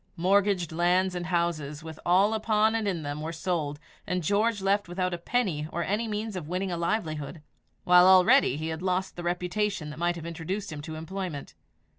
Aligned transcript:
Mortgaged 0.17 0.71
land 0.71 1.13
and 1.13 1.27
houses, 1.27 1.83
with 1.83 1.99
all 2.07 2.33
upon 2.33 2.73
and 2.73 2.87
in 2.87 3.03
them, 3.03 3.21
were 3.21 3.31
sold, 3.31 3.79
and 4.07 4.23
George 4.23 4.59
left 4.59 4.87
without 4.87 5.13
a 5.13 5.17
penny 5.19 5.67
or 5.71 5.83
any 5.83 6.07
means 6.07 6.35
of 6.35 6.47
winning 6.47 6.71
a 6.71 6.75
livelihood, 6.75 7.43
while 7.83 8.07
already 8.07 8.57
he 8.57 8.69
had 8.69 8.81
lost 8.81 9.15
the 9.15 9.21
reputation 9.21 9.91
that 9.91 9.99
might 9.99 10.15
have 10.15 10.25
introduced 10.25 10.71
him 10.73 10.81
to 10.81 10.95
employment. 10.95 11.53